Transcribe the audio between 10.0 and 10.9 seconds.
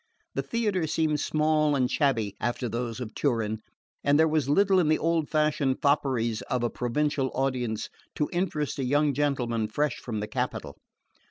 the capital.